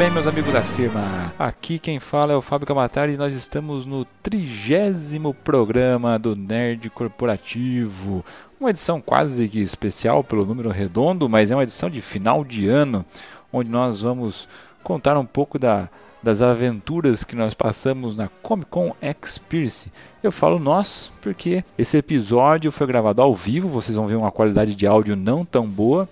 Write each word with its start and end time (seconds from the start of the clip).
Bem, 0.00 0.10
meus 0.10 0.26
amigos 0.26 0.50
da 0.50 0.62
firma. 0.62 1.30
Aqui 1.38 1.78
quem 1.78 2.00
fala 2.00 2.32
é 2.32 2.34
o 2.36 2.40
Fábio 2.40 2.66
Camatari 2.66 3.12
e 3.12 3.16
nós 3.18 3.34
estamos 3.34 3.84
no 3.84 4.06
trigésimo 4.22 5.34
programa 5.34 6.18
do 6.18 6.34
Nerd 6.34 6.88
Corporativo. 6.88 8.24
Uma 8.58 8.70
edição 8.70 8.98
quase 8.98 9.46
que 9.46 9.60
especial 9.60 10.24
pelo 10.24 10.46
número 10.46 10.70
redondo, 10.70 11.28
mas 11.28 11.50
é 11.50 11.54
uma 11.54 11.64
edição 11.64 11.90
de 11.90 12.00
final 12.00 12.46
de 12.46 12.66
ano, 12.66 13.04
onde 13.52 13.68
nós 13.68 14.00
vamos 14.00 14.48
contar 14.82 15.18
um 15.18 15.26
pouco 15.26 15.58
da, 15.58 15.90
das 16.22 16.40
aventuras 16.40 17.22
que 17.22 17.36
nós 17.36 17.52
passamos 17.52 18.16
na 18.16 18.28
Comic 18.42 18.70
Con 18.70 18.94
Experience. 19.02 19.92
Eu 20.22 20.32
falo 20.32 20.58
nós 20.58 21.12
porque 21.20 21.62
esse 21.76 21.98
episódio 21.98 22.72
foi 22.72 22.86
gravado 22.86 23.20
ao 23.20 23.34
vivo, 23.34 23.68
vocês 23.68 23.94
vão 23.96 24.06
ver 24.06 24.16
uma 24.16 24.32
qualidade 24.32 24.74
de 24.74 24.86
áudio 24.86 25.14
não 25.14 25.44
tão 25.44 25.66
boa 25.66 26.08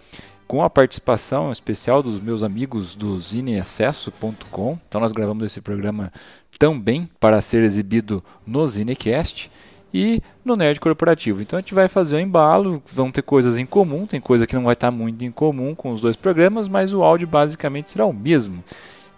com 0.48 0.62
a 0.62 0.70
participação 0.70 1.52
especial 1.52 2.02
dos 2.02 2.18
meus 2.18 2.42
amigos 2.42 2.96
do 2.96 3.20
zineacesso.com. 3.20 4.78
Então 4.88 4.98
nós 4.98 5.12
gravamos 5.12 5.44
esse 5.44 5.60
programa 5.60 6.10
também 6.58 7.08
para 7.20 7.42
ser 7.42 7.62
exibido 7.62 8.24
no 8.46 8.66
Zinecast 8.66 9.50
e 9.92 10.22
no 10.42 10.56
Nerd 10.56 10.80
Corporativo. 10.80 11.42
Então 11.42 11.58
a 11.58 11.60
gente 11.60 11.74
vai 11.74 11.86
fazer 11.86 12.16
o 12.16 12.18
um 12.18 12.22
embalo, 12.22 12.82
vão 12.92 13.12
ter 13.12 13.22
coisas 13.22 13.58
em 13.58 13.66
comum, 13.66 14.06
tem 14.06 14.20
coisa 14.20 14.46
que 14.46 14.56
não 14.56 14.64
vai 14.64 14.72
estar 14.72 14.90
muito 14.90 15.22
em 15.22 15.30
comum 15.30 15.74
com 15.74 15.92
os 15.92 16.00
dois 16.00 16.16
programas, 16.16 16.66
mas 16.66 16.94
o 16.94 17.02
áudio 17.02 17.28
basicamente 17.28 17.90
será 17.90 18.06
o 18.06 18.12
mesmo. 18.12 18.64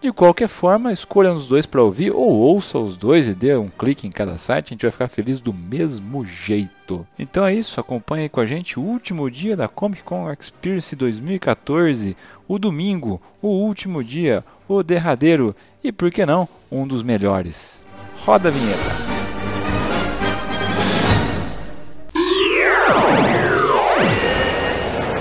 De 0.00 0.10
qualquer 0.10 0.48
forma, 0.48 0.94
escolha 0.94 1.30
os 1.30 1.46
dois 1.46 1.66
para 1.66 1.82
ouvir 1.82 2.10
ou 2.10 2.30
ouça 2.30 2.78
os 2.78 2.96
dois 2.96 3.28
e 3.28 3.34
dê 3.34 3.54
um 3.54 3.68
clique 3.68 4.06
em 4.06 4.10
cada 4.10 4.38
site, 4.38 4.68
a 4.68 4.70
gente 4.70 4.82
vai 4.82 4.90
ficar 4.90 5.08
feliz 5.08 5.40
do 5.40 5.52
mesmo 5.52 6.24
jeito. 6.24 7.06
Então 7.18 7.44
é 7.44 7.54
isso, 7.54 7.78
acompanhe 7.78 8.26
com 8.26 8.40
a 8.40 8.46
gente 8.46 8.80
o 8.80 8.82
último 8.82 9.30
dia 9.30 9.54
da 9.54 9.68
Comic 9.68 10.02
Con 10.02 10.32
Experience 10.32 10.96
2014, 10.96 12.16
o 12.48 12.58
domingo, 12.58 13.20
o 13.42 13.48
último 13.48 14.02
dia, 14.02 14.42
o 14.66 14.82
derradeiro 14.82 15.54
e 15.84 15.92
por 15.92 16.10
que 16.10 16.24
não, 16.24 16.48
um 16.72 16.86
dos 16.86 17.02
melhores. 17.02 17.84
Roda 18.24 18.48
a 18.48 18.50
vinheta. 18.50 19.10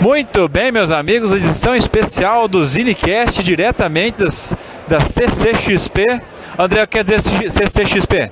Muito 0.02 0.48
bem, 0.48 0.72
meus 0.72 0.92
amigos, 0.92 1.34
edição 1.34 1.76
especial 1.76 2.48
do 2.48 2.66
Zinecast 2.66 3.44
diretamente 3.44 4.20
das, 4.20 4.56
da 4.90 5.00
CCXP. 5.00 6.22
André, 6.58 6.86
quer 6.88 7.04
dizer 7.04 7.22
CCXP? 7.22 8.32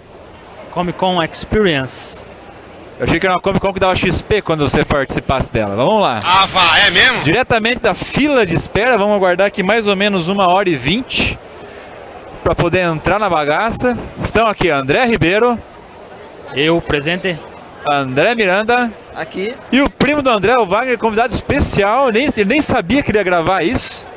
Comic 0.72 0.98
Con 0.98 1.24
Experience. 1.24 2.26
Eu 3.00 3.06
achei 3.06 3.20
que 3.20 3.26
era 3.28 3.36
uma 3.36 3.42
Comic 3.42 3.62
Con 3.62 3.72
que 3.72 3.80
dava 3.80 3.96
XP 3.96 4.42
quando 4.42 4.68
você 4.68 4.84
participasse 4.84 5.54
dela. 5.54 5.76
Vamos 5.76 6.02
lá. 6.02 6.20
Ah, 6.24 6.48
vá, 6.48 6.80
é 6.80 6.90
mesmo? 6.90 7.22
Diretamente 7.24 7.80
da 7.80 7.94
fila 7.94 8.44
de 8.46 8.56
espera, 8.56 8.98
vamos 8.98 9.16
aguardar 9.16 9.46
aqui 9.46 9.62
mais 9.62 9.86
ou 9.86 9.96
menos 9.96 10.28
uma 10.28 10.48
hora 10.48 10.68
e 10.68 10.76
vinte 10.76 11.38
para 12.44 12.56
poder 12.56 12.80
entrar 12.80 13.20
na 13.20 13.30
bagaça. 13.30 13.96
Estão 14.20 14.48
aqui 14.48 14.70
André 14.70 15.06
Ribeiro. 15.06 15.60
Eu, 16.56 16.82
presente. 16.82 17.40
André 17.90 18.34
Miranda. 18.34 18.92
Aqui. 19.16 19.54
E 19.72 19.80
o 19.82 19.90
primo 19.90 20.22
do 20.24 20.30
André, 20.30 20.56
o 20.58 20.66
Wagner, 20.66 20.98
convidado 20.98 21.32
especial. 21.32 22.10
Nem, 22.10 22.26
ele 22.26 22.46
nem 22.46 22.62
sabia 22.62 23.04
que 23.04 23.12
ele 23.12 23.20
ia 23.20 23.24
gravar 23.24 23.64
isso. 23.64 24.08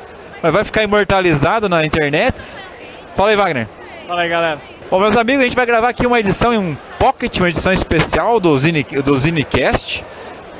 Mas 0.41 0.53
vai 0.53 0.63
ficar 0.63 0.83
imortalizado 0.83 1.69
na 1.69 1.85
internet. 1.85 2.65
Fala 3.15 3.29
aí, 3.29 3.35
Wagner. 3.35 3.67
Fala 4.07 4.21
aí, 4.21 4.29
galera. 4.29 4.59
Bom, 4.89 4.99
meus 4.99 5.15
amigos, 5.15 5.41
a 5.41 5.43
gente 5.45 5.55
vai 5.55 5.65
gravar 5.65 5.89
aqui 5.89 6.05
uma 6.05 6.19
edição 6.19 6.53
em 6.53 6.57
um 6.57 6.75
pocket, 6.99 7.37
uma 7.37 7.49
edição 7.49 7.71
especial 7.71 8.39
do, 8.39 8.57
Zine, 8.57 8.83
do 8.83 9.17
Zinecast. 9.17 10.03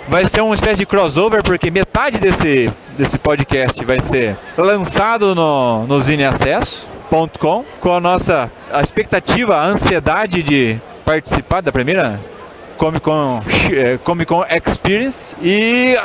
Vai 0.07 0.27
ser 0.27 0.41
uma 0.41 0.55
espécie 0.55 0.77
de 0.77 0.85
crossover, 0.85 1.43
porque 1.43 1.69
metade 1.69 2.17
desse, 2.17 2.71
desse 2.97 3.17
podcast 3.17 3.83
vai 3.83 3.99
ser 3.99 4.37
lançado 4.57 5.35
no, 5.35 5.85
no 5.85 5.99
zineacesso.com 5.99 7.65
com 7.79 7.93
a 7.93 7.99
nossa 7.99 8.49
a 8.71 8.81
expectativa, 8.81 9.57
a 9.57 9.65
ansiedade 9.65 10.41
de 10.41 10.79
participar 11.03 11.61
da 11.61 11.71
primeira 11.71 12.19
Comic 12.81 13.01
Con, 13.01 13.43
é, 13.71 13.99
Comic 13.99 14.27
Con 14.27 14.43
Experience 14.49 15.35
e 15.39 15.95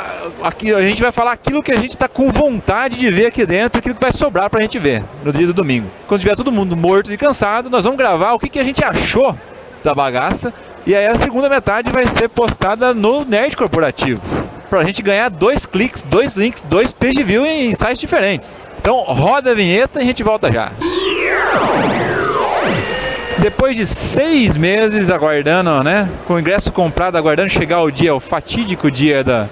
aqui 0.43 0.71
a 0.71 0.79
gente 0.83 1.01
vai 1.01 1.11
falar 1.11 1.31
aquilo 1.31 1.63
que 1.63 1.71
a 1.71 1.75
gente 1.75 1.89
está 1.89 2.07
com 2.07 2.29
vontade 2.29 2.99
de 2.99 3.09
ver 3.09 3.25
aqui 3.25 3.47
dentro, 3.47 3.79
aquilo 3.79 3.95
que 3.95 4.01
vai 4.01 4.13
sobrar 4.13 4.47
para 4.47 4.59
a 4.59 4.61
gente 4.61 4.77
ver 4.77 5.03
no 5.23 5.31
dia 5.31 5.47
do 5.47 5.55
domingo. 5.55 5.89
Quando 6.07 6.21
tiver 6.21 6.35
todo 6.35 6.51
mundo 6.51 6.77
morto 6.77 7.11
e 7.11 7.17
cansado, 7.17 7.67
nós 7.67 7.83
vamos 7.83 7.97
gravar 7.97 8.33
o 8.33 8.39
que, 8.39 8.47
que 8.47 8.59
a 8.59 8.63
gente 8.63 8.83
achou 8.83 9.35
da 9.83 9.95
bagaça 9.95 10.53
e 10.85 10.95
aí 10.95 11.07
a 11.07 11.15
segunda 11.15 11.49
metade 11.49 11.89
vai 11.89 12.05
ser 12.05 12.29
postada 12.29 12.93
no 12.93 13.25
Nerd 13.25 13.57
Corporativo 13.57 14.21
para 14.69 14.81
a 14.81 14.83
gente 14.83 15.01
ganhar 15.01 15.31
dois 15.31 15.65
cliques, 15.65 16.03
dois 16.03 16.35
links, 16.35 16.61
dois 16.61 16.93
page 16.93 17.23
view 17.23 17.43
em 17.43 17.73
sites 17.73 17.97
diferentes. 17.97 18.63
Então 18.79 18.97
roda 18.99 19.49
a 19.49 19.55
vinheta 19.55 19.99
e 19.99 20.03
a 20.03 20.05
gente 20.05 20.21
volta 20.21 20.51
já. 20.51 20.71
Depois 23.39 23.77
de 23.77 23.85
seis 23.85 24.57
meses 24.57 25.11
aguardando, 25.11 25.83
né? 25.83 26.09
Com 26.25 26.33
o 26.33 26.39
ingresso 26.39 26.71
comprado, 26.71 27.17
aguardando 27.17 27.49
chegar 27.49 27.83
o 27.83 27.91
dia, 27.91 28.13
o 28.13 28.19
fatídico 28.19 28.89
dia 28.89 29.23
da, 29.23 29.47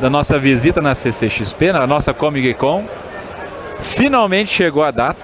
da 0.00 0.10
nossa 0.10 0.36
visita 0.36 0.80
na 0.80 0.96
CCXP, 0.96 1.72
na 1.72 1.86
nossa 1.86 2.12
Comic 2.12 2.54
Con. 2.54 2.84
Finalmente 3.82 4.52
chegou 4.52 4.82
a 4.82 4.90
data. 4.90 5.20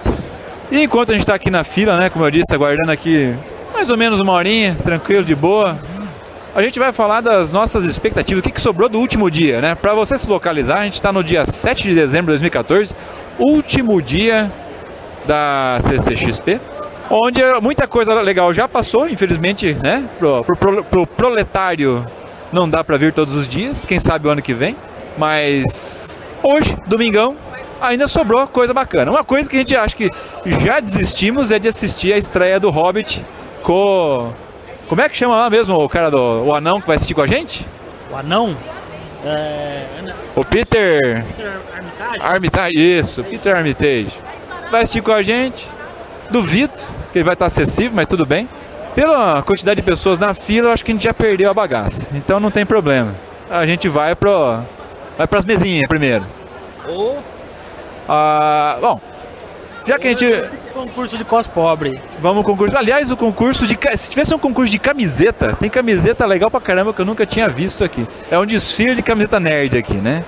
E 0.71 0.83
enquanto 0.83 1.09
a 1.09 1.13
gente 1.13 1.23
está 1.23 1.35
aqui 1.35 1.51
na 1.51 1.65
fila, 1.65 1.97
né? 1.97 2.09
Como 2.09 2.23
eu 2.23 2.31
disse, 2.31 2.55
aguardando 2.55 2.91
aqui 2.91 3.35
mais 3.73 3.89
ou 3.89 3.97
menos 3.97 4.21
uma 4.21 4.31
horinha, 4.31 4.75
tranquilo, 4.81 5.25
de 5.25 5.35
boa. 5.35 5.77
A 6.55 6.61
gente 6.61 6.79
vai 6.79 6.93
falar 6.93 7.19
das 7.19 7.51
nossas 7.51 7.83
expectativas, 7.83 8.39
o 8.39 8.43
que, 8.43 8.51
que 8.51 8.61
sobrou 8.61 8.87
do 8.87 8.99
último 8.99 9.29
dia, 9.29 9.59
né? 9.59 9.75
Para 9.75 9.93
você 9.93 10.17
se 10.17 10.29
localizar, 10.29 10.79
a 10.79 10.85
gente 10.85 10.95
está 10.95 11.11
no 11.11 11.21
dia 11.21 11.45
7 11.45 11.83
de 11.83 11.93
dezembro 11.93 12.27
de 12.27 12.39
2014, 12.39 12.95
último 13.37 14.01
dia 14.01 14.49
da 15.25 15.77
CCXP 15.81 16.59
onde 17.09 17.41
muita 17.61 17.87
coisa 17.87 18.13
legal 18.21 18.53
já 18.53 18.67
passou, 18.67 19.07
infelizmente, 19.07 19.73
né? 19.73 20.07
Pro, 20.19 20.43
pro, 20.43 20.55
pro, 20.55 20.83
pro 20.83 21.07
proletário 21.07 22.05
não 22.51 22.69
dá 22.69 22.83
para 22.83 22.97
vir 22.97 23.13
todos 23.13 23.35
os 23.35 23.47
dias, 23.47 23.85
quem 23.85 23.99
sabe 23.99 24.27
o 24.27 24.31
ano 24.31 24.41
que 24.41 24.53
vem. 24.53 24.75
Mas 25.17 26.17
hoje, 26.43 26.77
domingão, 26.85 27.35
ainda 27.81 28.07
sobrou 28.07 28.47
coisa 28.47 28.73
bacana. 28.73 29.11
Uma 29.11 29.23
coisa 29.23 29.49
que 29.49 29.55
a 29.55 29.59
gente 29.59 29.75
acha 29.75 29.95
que 29.95 30.11
já 30.63 30.79
desistimos 30.79 31.51
é 31.51 31.59
de 31.59 31.67
assistir 31.67 32.13
a 32.13 32.17
estreia 32.17 32.59
do 32.59 32.69
Hobbit 32.69 33.25
com. 33.63 34.31
Como 34.87 35.01
é 35.01 35.09
que 35.09 35.17
chama 35.17 35.35
lá 35.35 35.49
mesmo 35.49 35.75
o 35.75 35.89
cara 35.89 36.09
do 36.09 36.45
o 36.45 36.53
anão 36.53 36.79
que 36.79 36.87
vai 36.87 36.95
assistir 36.95 37.13
com 37.13 37.21
a 37.21 37.27
gente? 37.27 37.67
O 38.09 38.15
anão? 38.15 38.55
É... 39.25 39.83
O 40.35 40.45
Peter. 40.45 41.25
Peter 41.25 41.51
Armitage? 41.75 42.21
Armitage, 42.21 42.99
isso, 42.99 43.23
Peter 43.23 43.55
Armitage. 43.55 44.11
Vai 44.71 44.83
assistir 44.83 45.01
com 45.01 45.11
a 45.11 45.21
gente. 45.21 45.67
Duvido 46.29 46.73
que 47.11 47.19
ele 47.19 47.23
vai 47.23 47.33
estar 47.33 47.45
acessível, 47.45 47.93
mas 47.95 48.05
tudo 48.05 48.25
bem. 48.25 48.47
Pela 48.93 49.41
quantidade 49.43 49.79
de 49.79 49.85
pessoas 49.85 50.19
na 50.19 50.33
fila, 50.33 50.69
eu 50.69 50.71
acho 50.73 50.83
que 50.83 50.91
a 50.91 50.93
gente 50.95 51.03
já 51.03 51.13
perdeu 51.13 51.49
a 51.49 51.53
bagaça. 51.53 52.07
Então 52.13 52.39
não 52.39 52.51
tem 52.51 52.65
problema. 52.65 53.13
A 53.49 53.65
gente 53.65 53.87
vai 53.87 54.15
pro 54.15 54.59
vai 55.17 55.27
para 55.27 55.39
as 55.39 55.45
mesinhas 55.45 55.87
primeiro. 55.87 56.25
Ou 56.87 57.17
ah, 58.09 58.77
bom, 58.79 59.01
já 59.85 59.99
que 59.99 60.07
a 60.07 60.11
gente 60.11 60.49
concurso 60.73 61.17
de 61.17 61.25
cos 61.25 61.47
pobre. 61.47 62.01
Vamos 62.19 62.45
concurso. 62.45 62.77
Aliás, 62.77 63.09
o 63.09 63.17
concurso 63.17 63.65
de 63.65 63.77
se 63.95 64.09
tivesse 64.09 64.33
um 64.33 64.39
concurso 64.39 64.71
de 64.71 64.79
camiseta, 64.79 65.53
tem 65.53 65.69
camiseta 65.69 66.25
legal 66.25 66.51
pra 66.51 66.61
caramba 66.61 66.93
que 66.93 67.01
eu 67.01 67.05
nunca 67.05 67.25
tinha 67.25 67.49
visto 67.49 67.83
aqui. 67.83 68.07
É 68.29 68.37
um 68.37 68.45
desfile 68.45 68.95
de 68.95 69.01
camiseta 69.01 69.39
nerd 69.39 69.77
aqui, 69.77 69.95
né? 69.95 70.23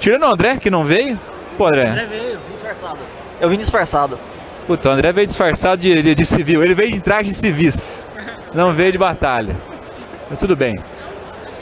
Tirando 0.00 0.22
o 0.24 0.26
André 0.26 0.56
que 0.56 0.70
não 0.70 0.84
veio. 0.84 1.18
Pô, 1.56 1.66
André. 1.66 1.88
André 1.88 2.06
veio 2.06 2.38
disfarçado. 2.50 2.98
Eu 3.40 3.48
vim 3.48 3.58
disfarçado. 3.58 4.18
Puta, 4.68 4.90
o 4.90 4.92
André 4.92 5.12
veio 5.12 5.26
disfarçado 5.26 5.80
de, 5.80 6.02
de, 6.02 6.14
de, 6.14 6.26
civil. 6.26 6.62
Ele 6.62 6.74
veio 6.74 6.92
de 6.92 7.00
traje 7.00 7.30
de 7.30 7.34
civis. 7.34 8.06
Não 8.52 8.74
veio 8.74 8.92
de 8.92 8.98
batalha. 8.98 9.56
Mas 10.28 10.38
tudo 10.38 10.54
bem. 10.54 10.78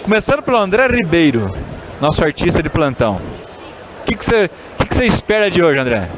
Começando 0.02 0.42
pelo 0.42 0.56
André 0.56 0.88
Ribeiro, 0.88 1.48
nosso 2.00 2.24
artista 2.24 2.60
de 2.60 2.68
plantão. 2.68 3.20
O 4.00 4.04
que 4.04 4.16
você 4.16 4.50
que 4.76 4.86
que 4.86 4.96
que 4.96 5.04
espera 5.04 5.48
de 5.48 5.62
hoje, 5.62 5.78
André? 5.78 6.08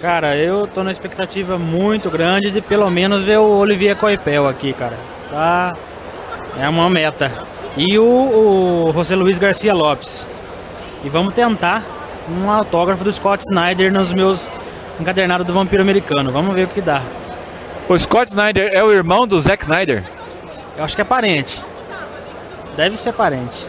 Cara, 0.00 0.36
eu 0.36 0.66
tô 0.66 0.82
na 0.82 0.90
expectativa 0.90 1.56
muito 1.56 2.10
grande 2.10 2.50
de 2.50 2.60
pelo 2.60 2.90
menos 2.90 3.22
ver 3.22 3.38
o 3.38 3.58
Olivier 3.58 3.94
Coipel 3.94 4.48
aqui, 4.48 4.72
cara. 4.72 4.98
Tá. 5.30 5.72
É 6.58 6.68
uma 6.68 6.90
meta. 6.90 7.30
E 7.76 7.96
o, 7.96 8.88
o 8.88 8.92
José 8.92 9.14
Luiz 9.14 9.38
Garcia 9.38 9.72
Lopes. 9.72 10.26
E 11.04 11.08
vamos 11.08 11.32
tentar 11.32 11.84
um 12.28 12.50
autógrafo 12.50 13.04
do 13.04 13.12
Scott 13.12 13.44
Snyder 13.48 13.92
nos 13.92 14.12
meus 14.12 14.48
encadernado 15.00 15.44
do 15.44 15.52
Vampiro 15.52 15.82
Americano. 15.82 16.30
Vamos 16.30 16.54
ver 16.54 16.64
o 16.64 16.68
que 16.68 16.80
dá. 16.80 17.02
O 17.88 17.98
Scott 17.98 18.28
Snyder 18.28 18.70
é 18.72 18.84
o 18.84 18.92
irmão 18.92 19.26
do 19.26 19.40
Zack 19.40 19.64
Snyder? 19.64 20.04
Eu 20.76 20.84
acho 20.84 20.94
que 20.94 21.02
é 21.02 21.04
parente. 21.04 21.60
Deve 22.76 22.96
ser 22.96 23.12
parente. 23.12 23.66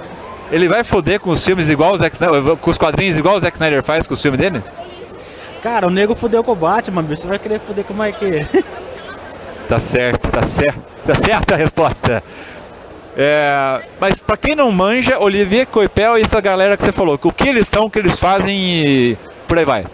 Ele 0.51 0.68
vai 0.68 0.83
foder 0.83 1.19
com 1.19 1.31
os 1.31 1.44
filmes 1.44 1.69
igual 1.69 1.94
o 1.94 1.98
Zack 1.98 2.16
Snyder, 2.16 2.57
com 2.57 2.69
os 2.69 2.78
quadrinhos 2.78 3.18
igual 3.18 3.36
o 3.36 3.39
Zack 3.39 3.56
Snyder 3.56 3.81
faz 3.81 4.06
com 4.06 4.13
os 4.13 4.22
filmes 4.22 4.39
dele? 4.39 4.62
Cara, 5.63 5.88
o 5.88 5.89
nego 5.89 6.16
fudeu 6.16 6.44
com 6.44 6.51
o 6.51 6.56
Batman, 6.56 7.04
você 7.04 7.25
vai 7.25 7.39
querer 7.39 7.60
foder 7.60 7.86
como 7.86 8.04
é 8.04 8.12
que. 8.12 8.45
tá 9.68 9.80
certo, 9.80 10.30
tá 10.30 10.44
certo. 10.44 10.80
Tá 11.06 11.16
certa 11.16 11.56
a 11.56 11.57
resposta. 11.57 12.24
É, 13.16 13.81
mas 14.00 14.18
para 14.18 14.38
quem 14.38 14.56
não 14.56 14.72
manja, 14.72 15.19
Olivier 15.19 15.68
Coipel 15.68 16.18
e 16.18 16.22
essa 16.22 16.39
galera 16.39 16.77
que 16.77 16.84
você 16.84 16.92
falou, 16.92 17.19
o 17.22 17.31
que 17.31 17.50
eles 17.50 17.68
são, 17.68 17.86
o 17.86 17.89
que 17.89 18.00
eles 18.00 18.18
fazem 18.18 18.56
e 18.56 19.18
por 19.48 19.57
aí 19.57 19.66
vai. 19.66 19.86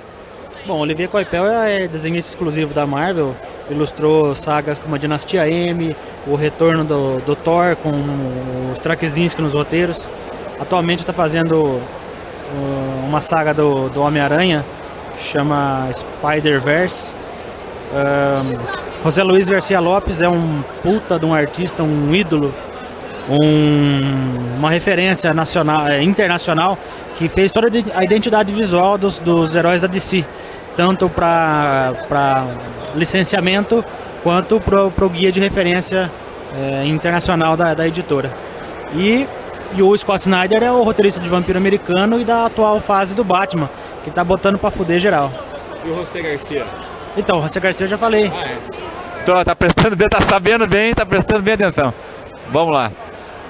Bom, 0.68 0.80
Olivier 0.80 1.08
Coipel 1.08 1.46
é 1.46 1.88
desenhista 1.88 2.34
exclusivo 2.34 2.74
da 2.74 2.86
Marvel, 2.86 3.34
ilustrou 3.70 4.36
sagas 4.36 4.78
como 4.78 4.96
a 4.96 4.98
Dinastia 4.98 5.50
M, 5.50 5.96
o 6.28 6.36
retorno 6.36 6.84
do, 6.84 7.20
do 7.20 7.38
Thor 7.38 7.78
com 7.78 7.92
os 8.74 8.76
Straczynski 8.76 9.42
nos 9.42 9.54
roteiros. 9.54 10.10
Atualmente 10.60 11.00
está 11.00 11.14
fazendo 11.14 11.56
uh, 11.56 11.82
uma 13.08 13.22
saga 13.22 13.54
do, 13.54 13.88
do 13.88 14.02
Homem-Aranha, 14.02 14.66
chama 15.32 15.88
Spider-Verse. 15.94 17.14
Um, 17.94 19.06
José 19.06 19.24
Luiz 19.24 19.48
Garcia 19.48 19.80
Lopes 19.80 20.20
é 20.20 20.28
um 20.28 20.62
puta 20.84 21.18
de 21.18 21.26
um 21.26 21.34
artista, 21.34 21.82
um 21.82 22.14
ídolo, 22.14 22.54
um, 23.30 24.58
uma 24.58 24.70
referência 24.70 25.34
nacional, 25.34 25.88
é, 25.88 26.04
internacional 26.04 26.78
que 27.18 27.28
fez 27.28 27.52
toda 27.52 27.70
a 27.96 28.04
identidade 28.04 28.54
visual 28.54 28.98
dos, 28.98 29.18
dos 29.18 29.56
heróis 29.56 29.82
da 29.82 29.88
DC, 29.88 30.24
tanto 30.78 31.10
para 31.10 32.46
licenciamento 32.96 33.84
quanto 34.24 34.62
para 34.62 35.06
o 35.06 35.10
guia 35.10 35.32
de 35.32 35.40
referência 35.40 36.10
é, 36.56 36.86
internacional 36.86 37.58
da, 37.58 37.74
da 37.74 37.88
editora. 37.88 38.32
E, 38.96 39.28
e 39.74 39.82
o 39.82 39.98
Scott 39.98 40.22
Snyder 40.22 40.62
é 40.62 40.72
o 40.72 40.84
roteirista 40.84 41.20
de 41.20 41.28
Vampiro 41.28 41.58
Americano 41.58 42.22
e 42.22 42.24
da 42.24 42.46
atual 42.46 42.80
fase 42.80 43.16
do 43.16 43.24
Batman, 43.24 43.68
que 44.04 44.12
tá 44.12 44.24
botando 44.24 44.60
pra 44.60 44.70
fuder 44.70 45.00
geral. 45.00 45.32
E 45.84 45.90
o 45.90 45.96
José 45.96 46.22
Garcia? 46.22 46.64
Então, 47.18 47.40
o 47.40 47.42
José 47.42 47.60
Garcia 47.60 47.86
eu 47.86 47.90
já 47.90 47.98
falei. 47.98 48.32
Ah, 48.34 48.46
é. 48.46 48.58
Tô, 49.26 49.44
tá 49.44 49.56
prestando 49.56 49.96
bem, 49.96 50.08
tá 50.08 50.22
sabendo 50.22 50.68
bem, 50.68 50.94
tá 50.94 51.06
prestando 51.06 51.42
bem 51.42 51.56
atenção. 51.56 51.92
Vamos 52.52 52.74
lá. 52.74 52.92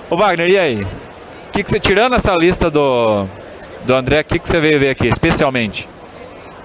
Ô 0.09 0.15
Wagner, 0.15 0.49
e 0.49 0.57
aí? 0.57 0.81
O 0.81 1.51
que, 1.51 1.61
que 1.61 1.69
você, 1.69 1.79
tirando 1.79 2.15
essa 2.15 2.33
lista 2.33 2.71
do, 2.71 3.25
do 3.85 3.93
André, 3.93 4.21
o 4.21 4.23
que, 4.23 4.39
que 4.39 4.47
você 4.47 4.59
veio 4.59 4.79
ver 4.79 4.91
aqui, 4.91 5.07
especialmente? 5.07 5.87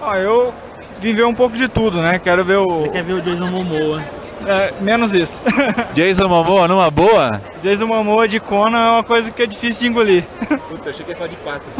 Ah, 0.05 0.19
eu 0.19 0.53
vim 1.01 1.15
ver 1.15 1.25
um 1.25 1.33
pouco 1.33 1.57
de 1.57 1.69
tudo, 1.69 2.03
né? 2.03 2.19
Quero 2.19 2.45
ver 2.45 2.57
o. 2.57 2.81
Você 2.81 2.89
quer 2.89 3.05
ver 3.05 3.13
o 3.13 3.23
Jason 3.23 3.47
Momoa? 3.47 4.03
É, 4.45 4.73
menos 4.81 5.13
isso. 5.13 5.41
Jason 5.95 6.27
Momoa 6.27 6.67
numa 6.67 6.91
boa? 6.91 7.41
Jason 7.63 7.87
Momoa 7.87 8.27
de 8.27 8.41
Conan 8.41 8.79
é 8.79 8.91
uma 8.91 9.05
coisa 9.05 9.31
que 9.31 9.41
é 9.41 9.47
difícil 9.47 9.83
de 9.83 9.87
engolir. 9.87 10.25
Puta, 10.69 10.91
achei 10.91 11.05
que 11.05 11.13
ia 11.13 11.17
falar 11.17 11.29
de 11.29 11.37
quatro. 11.37 11.69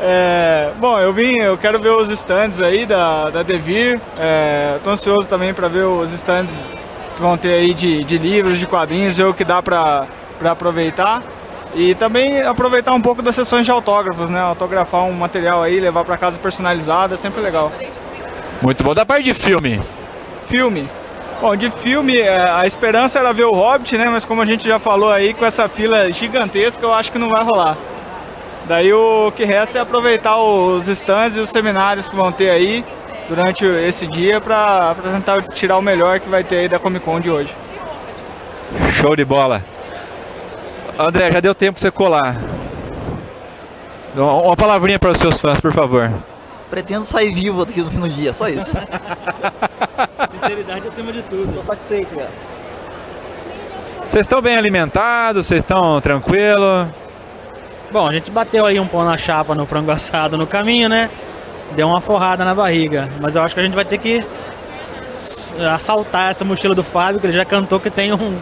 é, 0.00 0.70
bom, 0.78 0.96
eu 1.00 1.12
vim, 1.12 1.36
eu 1.40 1.58
quero 1.58 1.80
ver 1.80 1.90
os 1.90 2.08
stands 2.10 2.62
aí 2.62 2.86
da, 2.86 3.30
da 3.30 3.42
Devir. 3.42 4.00
É, 4.16 4.78
tô 4.84 4.90
ansioso 4.90 5.26
também 5.26 5.52
para 5.52 5.66
ver 5.66 5.86
os 5.86 6.12
stands 6.12 6.54
que 7.16 7.20
vão 7.20 7.36
ter 7.36 7.54
aí 7.54 7.74
de, 7.74 8.04
de 8.04 8.16
livros, 8.16 8.60
de 8.60 8.66
quadrinhos, 8.68 9.16
ver 9.16 9.24
o 9.24 9.34
que 9.34 9.44
dá 9.44 9.60
para 9.60 10.06
aproveitar. 10.44 11.20
E 11.74 11.94
também 11.94 12.42
aproveitar 12.42 12.92
um 12.92 13.00
pouco 13.00 13.22
das 13.22 13.34
sessões 13.34 13.64
de 13.64 13.70
autógrafos, 13.70 14.28
né? 14.28 14.40
Autografar 14.40 15.04
um 15.04 15.12
material 15.12 15.62
aí, 15.62 15.80
levar 15.80 16.04
para 16.04 16.16
casa 16.16 16.38
personalizado, 16.38 17.14
é 17.14 17.16
sempre 17.16 17.40
legal. 17.40 17.72
Muito 18.60 18.84
bom. 18.84 18.94
Da 18.94 19.06
parte 19.06 19.24
de 19.24 19.34
filme? 19.34 19.80
Filme. 20.46 20.88
Bom, 21.40 21.56
de 21.56 21.70
filme, 21.70 22.18
é, 22.18 22.48
a 22.48 22.66
esperança 22.66 23.18
era 23.18 23.32
ver 23.32 23.44
o 23.44 23.52
Hobbit, 23.52 23.98
né? 23.98 24.08
Mas 24.08 24.24
como 24.24 24.42
a 24.42 24.44
gente 24.44 24.68
já 24.68 24.78
falou 24.78 25.10
aí, 25.10 25.34
com 25.34 25.44
essa 25.44 25.68
fila 25.68 26.10
gigantesca, 26.12 26.84
eu 26.84 26.92
acho 26.92 27.10
que 27.10 27.18
não 27.18 27.28
vai 27.30 27.42
rolar. 27.42 27.76
Daí 28.66 28.92
o 28.92 29.32
que 29.34 29.44
resta 29.44 29.78
é 29.78 29.80
aproveitar 29.80 30.36
os 30.36 30.86
stands 30.86 31.36
e 31.36 31.40
os 31.40 31.50
seminários 31.50 32.06
que 32.06 32.14
vão 32.14 32.30
ter 32.30 32.50
aí 32.50 32.84
durante 33.28 33.64
esse 33.64 34.06
dia 34.06 34.40
para 34.40 34.94
tentar 35.02 35.42
tirar 35.54 35.78
o 35.78 35.82
melhor 35.82 36.20
que 36.20 36.28
vai 36.28 36.44
ter 36.44 36.58
aí 36.58 36.68
da 36.68 36.78
Comic 36.78 37.04
Con 37.04 37.18
de 37.18 37.30
hoje. 37.30 37.52
Show 38.92 39.16
de 39.16 39.24
bola. 39.24 39.64
André, 41.08 41.30
já 41.30 41.40
deu 41.40 41.54
tempo 41.54 41.78
para 41.78 41.82
você 41.82 41.90
colar. 41.90 42.36
Uma 44.14 44.56
palavrinha 44.56 44.98
para 44.98 45.12
os 45.12 45.18
seus 45.18 45.40
fãs, 45.40 45.60
por 45.60 45.72
favor 45.72 46.10
pretendo 46.72 47.04
sair 47.04 47.34
vivo 47.34 47.66
daqui 47.66 47.82
no 47.82 47.90
fim 47.90 48.00
do 48.00 48.08
dia, 48.08 48.32
só 48.32 48.48
isso. 48.48 48.72
Sinceridade 50.32 50.88
acima 50.88 51.12
de 51.12 51.20
tudo. 51.20 51.52
Tô 51.54 51.62
satisfeito, 51.62 52.14
cara. 52.14 52.30
Vocês 54.06 54.22
estão 54.22 54.40
bem 54.40 54.56
alimentados? 54.56 55.46
Vocês 55.46 55.58
estão 55.58 56.00
tranquilos? 56.00 56.88
Bom, 57.90 58.08
a 58.08 58.12
gente 58.12 58.30
bateu 58.30 58.64
aí 58.64 58.80
um 58.80 58.86
pão 58.86 59.04
na 59.04 59.18
chapa 59.18 59.54
no 59.54 59.66
frango 59.66 59.90
assado 59.90 60.38
no 60.38 60.46
caminho, 60.46 60.88
né? 60.88 61.10
Deu 61.76 61.86
uma 61.86 62.00
forrada 62.00 62.42
na 62.42 62.54
barriga. 62.54 63.06
Mas 63.20 63.36
eu 63.36 63.42
acho 63.42 63.54
que 63.54 63.60
a 63.60 63.64
gente 63.64 63.74
vai 63.74 63.84
ter 63.84 63.98
que 63.98 64.24
assaltar 65.74 66.30
essa 66.30 66.42
mochila 66.42 66.74
do 66.74 66.82
Fábio, 66.82 67.20
que 67.20 67.26
ele 67.26 67.34
já 67.34 67.44
cantou 67.44 67.78
que 67.78 67.90
tem 67.90 68.14
um. 68.14 68.38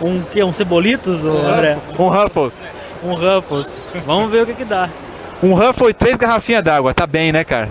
Um 0.00 0.22
que? 0.22 0.42
Um 0.42 0.52
Cebolitos, 0.52 1.24
André? 1.24 1.76
Um 1.98 2.08
Ruffles. 2.08 2.62
Um 3.02 3.14
Ruffles. 3.14 3.80
Vamos 4.06 4.30
ver 4.30 4.42
o 4.42 4.46
que 4.46 4.54
que 4.54 4.64
dá. 4.64 4.88
Um 5.42 5.54
Ruffle 5.54 5.90
e 5.90 5.94
três 5.94 6.16
garrafinhas 6.16 6.62
d'água. 6.62 6.94
Tá 6.94 7.06
bem, 7.06 7.32
né, 7.32 7.44
cara? 7.44 7.68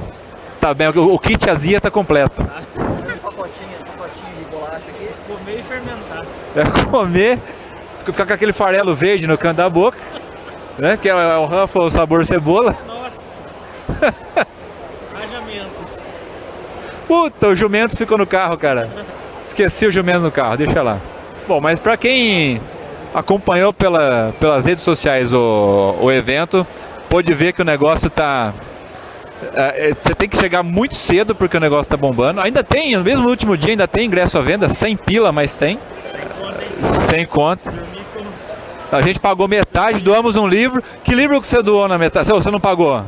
Tá 0.59 0.73
bem. 0.73 0.87
O, 0.89 1.13
o 1.13 1.19
kit 1.19 1.49
azia 1.49 1.79
tá 1.79 1.91
completo. 1.91 2.41
Um 2.41 3.17
pacotinho, 3.17 3.69
pacotinho 3.85 4.35
de 4.39 4.45
bolacha 4.45 4.77
aqui. 4.89 5.09
Comer 5.27 5.59
e 5.59 5.63
fermentar. 5.63 6.25
É 6.55 6.85
comer, 6.89 7.39
ficar 8.05 8.25
com 8.25 8.33
aquele 8.33 8.53
farelo 8.53 8.95
verde 8.95 9.27
no 9.27 9.37
canto 9.37 9.57
da 9.57 9.69
boca. 9.69 9.97
Né? 10.77 10.97
Que 11.01 11.09
é, 11.09 11.11
é 11.11 11.37
o 11.37 11.45
Ruffle 11.45 11.91
sabor 11.91 12.25
cebola. 12.25 12.75
Nossa. 12.85 14.15
Rajamentos. 15.13 15.97
Puta, 17.07 17.47
o 17.47 17.55
Jumentos 17.55 17.97
ficou 17.97 18.17
no 18.17 18.27
carro, 18.27 18.57
cara. 18.57 18.89
Esqueci 19.45 19.85
o 19.85 19.91
Jumentos 19.91 20.23
no 20.23 20.31
carro, 20.31 20.57
deixa 20.57 20.81
lá. 20.81 20.99
Bom, 21.47 21.61
mas 21.61 21.79
para 21.79 21.95
quem 21.95 22.61
acompanhou 23.13 23.71
pela, 23.71 24.33
pelas 24.39 24.65
redes 24.65 24.83
sociais 24.83 25.33
o, 25.33 25.95
o 26.01 26.11
evento, 26.11 26.67
pôde 27.09 27.33
ver 27.33 27.53
que 27.53 27.61
o 27.61 27.65
negócio 27.65 28.07
está 28.07 28.53
é, 29.53 29.89
é, 29.89 29.93
você 29.93 30.15
tem 30.15 30.27
que 30.27 30.37
chegar 30.37 30.63
muito 30.63 30.95
cedo 30.95 31.35
porque 31.35 31.57
o 31.57 31.59
negócio 31.59 31.83
está 31.83 31.97
bombando. 31.97 32.41
Ainda 32.41 32.63
tem, 32.63 32.95
no 32.95 33.03
mesmo 33.03 33.29
último 33.29 33.55
dia 33.55 33.71
ainda 33.71 33.87
tem 33.87 34.05
ingresso 34.07 34.37
à 34.37 34.41
venda, 34.41 34.67
sem 34.67 34.97
pila, 34.97 35.31
mas 35.31 35.55
tem. 35.55 35.79
Sem 36.81 37.25
conta. 37.25 37.73
A 38.91 39.01
gente 39.01 39.19
pagou 39.19 39.47
metade, 39.47 40.03
doamos 40.03 40.35
um 40.35 40.47
livro. 40.47 40.83
Que 41.03 41.13
livro 41.13 41.39
que 41.39 41.47
você 41.47 41.61
doou 41.61 41.87
na 41.87 41.97
metade? 41.97 42.29
Você 42.29 42.49
não 42.49 42.59
pagou? 42.59 43.03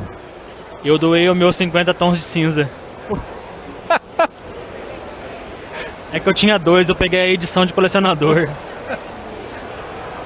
Eu 0.84 0.98
doei 0.98 1.28
o 1.28 1.34
meu 1.34 1.52
50 1.52 1.92
tons 1.94 2.16
de 2.16 2.24
cinza. 2.24 2.70
é 6.12 6.20
que 6.20 6.28
eu 6.28 6.34
tinha 6.34 6.58
dois, 6.58 6.88
eu 6.88 6.94
peguei 6.94 7.20
a 7.20 7.28
edição 7.28 7.64
de 7.64 7.72
colecionador. 7.72 8.48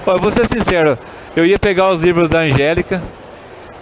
Olha, 0.06 0.18
vou 0.18 0.30
ser 0.30 0.46
sincero, 0.46 0.98
eu 1.34 1.46
ia 1.46 1.58
pegar 1.58 1.90
os 1.90 2.02
livros 2.02 2.30
da 2.30 2.40
Angélica, 2.40 3.02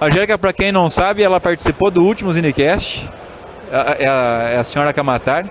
a 0.02 0.06
Angélica, 0.06 0.36
para 0.36 0.52
quem 0.52 0.72
não 0.72 0.90
sabe, 0.90 1.22
ela 1.22 1.38
participou 1.38 1.88
do 1.88 2.02
último 2.02 2.32
Zinecast. 2.32 3.08
É, 3.70 4.02
é, 4.02 4.08
a, 4.08 4.50
é 4.54 4.58
a 4.58 4.64
senhora 4.64 4.92
Kamatar. 4.92 5.46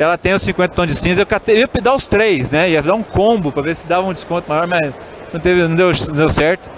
Ela 0.00 0.18
tem 0.18 0.34
os 0.34 0.42
50 0.42 0.74
tons 0.74 0.88
de 0.88 0.96
cinza. 0.96 1.24
Eu 1.46 1.56
ia 1.56 1.68
dar 1.80 1.94
os 1.94 2.04
três, 2.04 2.50
né? 2.50 2.70
Ia 2.70 2.82
dar 2.82 2.94
um 2.94 3.04
combo 3.04 3.52
para 3.52 3.62
ver 3.62 3.76
se 3.76 3.86
dava 3.86 4.04
um 4.04 4.12
desconto 4.12 4.48
maior, 4.48 4.66
mas 4.66 4.92
não, 5.32 5.38
teve, 5.38 5.68
não, 5.68 5.76
deu, 5.76 5.92
não 5.92 6.16
deu 6.16 6.28
certo. 6.28 6.68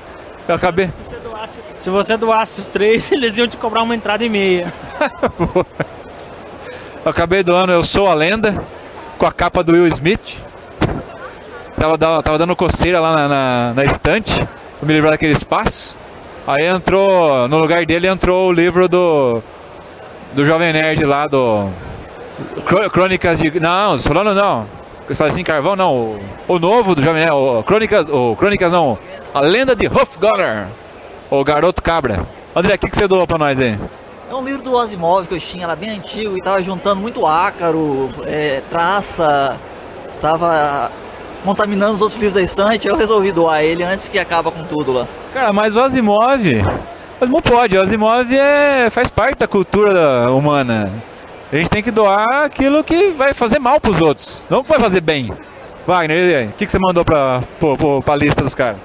Eu 0.46 0.56
acabei. 0.56 0.90
Se 0.92 1.02
você, 1.02 1.16
doasse, 1.16 1.62
se 1.78 1.88
você 1.88 2.16
doasse 2.18 2.60
os 2.60 2.66
três, 2.66 3.10
eles 3.16 3.38
iam 3.38 3.48
te 3.48 3.56
cobrar 3.56 3.82
uma 3.82 3.94
entrada 3.94 4.22
e 4.22 4.28
meia. 4.28 4.70
eu 7.02 7.10
acabei 7.10 7.42
doando 7.42 7.72
Eu 7.72 7.82
Sou 7.82 8.08
a 8.08 8.12
Lenda, 8.12 8.62
com 9.18 9.26
a 9.26 9.32
capa 9.32 9.62
do 9.62 9.72
Will 9.72 9.86
Smith. 9.88 10.38
Tava, 11.78 11.98
tava 12.22 12.38
dando 12.38 12.56
coceira 12.56 13.00
lá 13.00 13.14
na, 13.14 13.28
na, 13.28 13.72
na 13.74 13.84
estante, 13.84 14.36
pra 14.78 14.86
me 14.86 14.94
livrar 14.94 15.12
daquele 15.12 15.32
espaço. 15.32 15.96
Aí 16.46 16.64
entrou, 16.64 17.48
no 17.48 17.58
lugar 17.58 17.84
dele 17.84 18.06
entrou 18.06 18.48
o 18.48 18.52
livro 18.52 18.88
do 18.88 19.42
do 20.36 20.44
Jovem 20.44 20.72
Nerd 20.72 21.02
lá 21.04 21.26
do 21.26 21.70
Crônicas 22.92 23.38
de 23.38 23.58
não, 23.58 23.98
falando 23.98 24.34
não. 24.34 24.66
Fala 25.14 25.30
assim, 25.30 25.44
Carvão 25.44 25.76
não, 25.76 25.94
o, 25.94 26.20
o, 26.48 26.58
novo 26.58 26.94
do 26.94 27.02
Jovem 27.02 27.24
Nerd, 27.24 27.34
o 27.34 27.62
Crônicas, 27.62 28.08
o 28.08 28.36
Crônicas 28.36 28.72
não, 28.72 28.98
a 29.32 29.40
lenda 29.40 29.74
de 29.74 29.86
Hufgunner, 29.86 30.66
o 31.30 31.42
garoto 31.42 31.82
cabra. 31.82 32.26
André, 32.54 32.74
o 32.74 32.78
que, 32.78 32.90
que 32.90 32.96
você 32.96 33.08
doou 33.08 33.26
pra 33.26 33.38
nós 33.38 33.58
aí? 33.60 33.78
É 34.28 34.34
um 34.34 34.44
livro 34.44 34.60
do 34.60 34.76
Asimov 34.76 35.28
que 35.28 35.34
eu 35.34 35.38
tinha, 35.38 35.64
era 35.64 35.76
bem 35.76 35.90
antigo 35.90 36.36
e 36.36 36.42
tava 36.42 36.60
juntando 36.60 37.00
muito 37.00 37.24
ácaro, 37.24 38.10
é, 38.24 38.60
traça, 38.68 39.56
tava 40.20 40.90
contaminando 41.44 41.92
os 41.92 42.02
outros 42.02 42.18
livros 42.18 42.34
da 42.34 42.42
estante, 42.42 42.88
eu 42.88 42.96
resolvi 42.96 43.30
doar 43.30 43.62
ele 43.62 43.84
antes 43.84 44.08
que 44.08 44.18
acaba 44.18 44.50
com 44.50 44.64
tudo 44.64 44.92
lá. 44.92 45.06
Cara, 45.32 45.52
mas 45.52 45.76
o 45.76 45.80
Asimov. 45.80 46.42
Não 47.20 47.40
pode, 47.40 47.76
o 47.76 47.80
Asimov 47.80 48.34
é, 48.36 48.90
faz 48.90 49.08
parte 49.10 49.38
da 49.38 49.46
cultura 49.46 50.28
humana. 50.32 50.92
A 51.52 51.56
gente 51.56 51.70
tem 51.70 51.82
que 51.82 51.92
doar 51.92 52.44
aquilo 52.44 52.82
que 52.82 53.10
vai 53.12 53.32
fazer 53.32 53.60
mal 53.60 53.80
pros 53.80 54.00
outros, 54.00 54.44
não 54.50 54.64
que 54.64 54.68
vai 54.68 54.80
fazer 54.80 55.00
bem. 55.00 55.30
Wagner, 55.86 56.48
o 56.48 56.52
que, 56.54 56.66
que 56.66 56.72
você 56.72 56.80
mandou 56.80 57.04
pra, 57.04 57.44
pra, 57.60 58.02
pra 58.04 58.16
lista 58.16 58.42
dos 58.42 58.54
caras? 58.54 58.78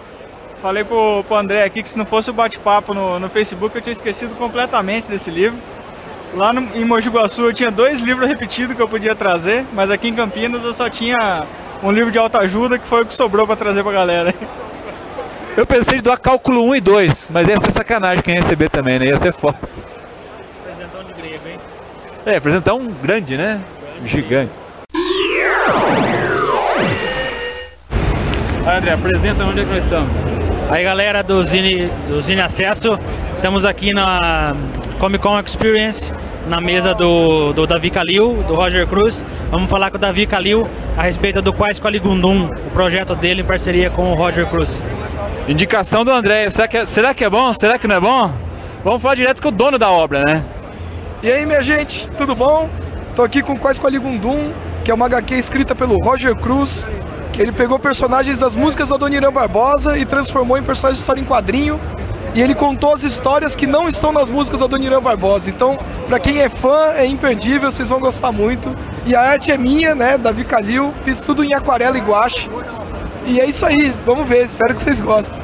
Falei 0.62 0.84
pro, 0.84 1.24
pro 1.24 1.36
André 1.36 1.64
aqui 1.64 1.82
que 1.82 1.90
se 1.90 1.98
não 1.98 2.06
fosse 2.06 2.30
o 2.30 2.34
bate-papo 2.34 2.94
no, 2.94 3.20
no 3.20 3.28
Facebook 3.28 3.76
eu 3.76 3.82
tinha 3.82 3.94
esquecido 3.94 4.36
completamente 4.36 5.08
desse 5.08 5.32
livro. 5.32 5.58
Lá 6.36 6.54
no, 6.54 6.62
em 6.76 6.86
Mogi 6.86 7.10
Guaçu 7.10 7.42
eu 7.42 7.54
tinha 7.54 7.72
dois 7.72 8.00
livros 8.00 8.28
repetidos 8.28 8.76
que 8.76 8.82
eu 8.82 8.88
podia 8.88 9.16
trazer, 9.16 9.66
mas 9.74 9.90
aqui 9.90 10.08
em 10.08 10.14
Campinas 10.14 10.64
eu 10.64 10.74
só 10.74 10.88
tinha 10.88 11.46
um 11.82 11.92
livro 11.92 12.12
de 12.12 12.20
autoajuda 12.20 12.78
que 12.78 12.88
foi 12.88 13.02
o 13.02 13.06
que 13.06 13.14
sobrou 13.14 13.48
para 13.48 13.56
trazer 13.56 13.84
pra 13.84 13.92
galera. 13.92 14.34
Eu 15.58 15.66
pensei 15.66 16.00
em 16.00 16.02
doar 16.02 16.18
cálculo 16.18 16.64
1 16.70 16.76
e 16.76 16.80
2, 16.80 17.30
mas 17.34 17.46
ia 17.46 17.60
ser 17.60 17.74
sacanagem 17.74 18.24
quem 18.24 18.36
receber 18.36 18.70
também, 18.70 18.98
né? 18.98 19.08
Ia 19.08 19.20
ser 19.20 19.34
foda. 19.34 19.58
É, 22.26 22.38
apresentar 22.38 22.74
um 22.74 22.88
grande, 22.88 23.36
né? 23.36 23.60
Gigante. 24.06 24.50
André, 28.66 28.94
apresenta 28.94 29.44
onde 29.44 29.60
é 29.60 29.66
que 29.66 29.70
nós 29.72 29.84
estamos. 29.84 30.41
Aí 30.72 30.86
galera 30.86 31.22
do 31.22 31.44
Zine, 31.44 31.92
do 32.08 32.22
Zine 32.22 32.40
Acesso, 32.40 32.98
estamos 33.36 33.66
aqui 33.66 33.92
na 33.92 34.56
Comic 35.00 35.22
Con 35.22 35.38
Experience, 35.38 36.14
na 36.48 36.62
mesa 36.62 36.96
do, 36.96 37.52
do 37.52 37.68
Davi 37.68 37.90
Kalil, 37.90 38.42
do 38.48 38.56
Roger 38.56 38.88
Cruz. 38.88 39.26
Vamos 39.50 39.70
falar 39.70 39.92
com 39.92 39.98
o 39.98 40.00
Davi 40.00 40.26
Kalil 40.26 40.66
a 40.96 41.02
respeito 41.02 41.42
do 41.42 41.52
Quais 41.52 41.78
Gundum, 41.78 42.46
o 42.46 42.72
projeto 42.72 43.14
dele 43.16 43.42
em 43.42 43.44
parceria 43.44 43.90
com 43.90 44.14
o 44.14 44.16
Roger 44.16 44.46
Cruz. 44.48 44.82
Indicação 45.46 46.06
do 46.06 46.12
André, 46.12 46.50
será 46.50 46.70
que, 46.70 46.78
é, 46.78 46.86
será 46.86 47.14
que 47.14 47.26
é 47.26 47.30
bom? 47.30 47.54
Será 47.54 47.78
que 47.78 47.86
não 47.86 47.96
é 47.98 48.00
bom? 48.00 48.32
Vamos 48.82 49.02
falar 49.02 49.16
direto 49.16 49.42
com 49.42 49.50
o 49.50 49.52
dono 49.52 49.78
da 49.78 49.92
obra, 49.92 50.24
né? 50.24 50.42
E 51.22 51.30
aí, 51.30 51.46
minha 51.46 51.62
gente, 51.62 52.08
tudo 52.18 52.34
bom? 52.34 52.70
Tô 53.14 53.24
aqui 53.24 53.42
com 53.42 53.58
Quais 53.58 53.78
Gundum, 53.78 54.54
que 54.86 54.90
é 54.90 54.94
uma 54.94 55.08
HQ 55.08 55.36
escrita 55.36 55.76
pelo 55.76 55.98
Roger 55.98 56.34
Cruz, 56.34 56.90
que 57.32 57.42
ele 57.42 57.52
pegou 57.52 57.80
personagens 57.80 58.38
das 58.38 58.56
músicas 58.56 58.90
do 58.90 58.96
Adoniran 58.96 59.32
Barbosa 59.32 59.98
e 59.98 60.06
transformou 60.06 60.58
em 60.58 60.64
personagens 60.64 61.00
de 61.00 61.04
história 61.04 61.22
em 61.22 61.26
quadrinho. 61.26 61.80
E 62.34 62.42
ele 62.42 62.56
contou 62.56 62.94
as 62.94 63.04
histórias 63.04 63.56
que 63.56 63.68
não 63.68 63.90
estão 63.90 64.14
nas 64.14 64.30
músicas 64.30 64.60
do 64.60 64.66
Adoniran 64.66 65.02
Barbosa. 65.02 65.50
Então, 65.50 65.78
para 66.08 66.20
quem 66.20 66.40
é 66.40 66.50
fã, 66.50 66.92
é 66.96 67.06
imperdível, 67.06 67.70
vocês 67.70 67.90
vão 67.90 68.00
gostar 68.00 68.32
muito. 68.32 68.74
E 69.06 69.16
a 69.16 69.22
arte 69.22 69.52
é 69.52 69.58
minha, 69.58 69.94
né, 69.94 70.18
Davi 70.18 70.46
Calil, 70.46 70.94
fiz 71.04 71.20
tudo 71.20 71.44
em 71.44 71.54
aquarela 71.54 71.98
e 71.98 72.02
guache. 72.02 72.50
E 73.26 73.40
é 73.40 73.46
isso 73.46 73.66
aí, 73.66 73.92
vamos 74.06 74.28
ver, 74.28 74.46
espero 74.46 74.74
que 74.74 74.82
vocês 74.82 75.02
gostem. 75.02 75.38